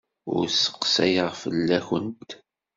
[0.35, 2.29] Ur sseqsayeɣ fell-awent.